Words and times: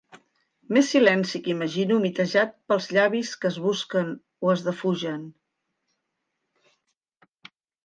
Més 0.77 0.87
silenci 0.93 1.41
que 1.47 1.51
imagino 1.53 1.97
humitejat 1.99 2.55
pels 2.71 2.89
llavis 2.97 3.35
que 3.43 3.49
es 3.51 3.61
busquen 3.67 4.11
o 4.47 4.51
es 4.55 4.65
defugen. 4.71 5.31